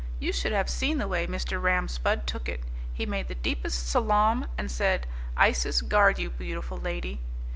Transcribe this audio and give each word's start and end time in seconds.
You 0.17 0.33
should 0.33 0.51
have 0.51 0.67
seen 0.67 0.97
the 0.97 1.07
way 1.07 1.27
Mr. 1.27 1.61
Ram 1.61 1.87
Spudd 1.87 2.25
took 2.25 2.49
it. 2.49 2.63
He 2.91 3.05
made 3.05 3.27
the 3.27 3.35
deepest 3.35 3.87
salaam 3.87 4.47
and 4.57 4.71
said, 4.71 5.05
'Isis 5.37 5.81
guard 5.81 6.17
you, 6.17 6.31
beautiful 6.31 6.79
lady.' 6.79 7.19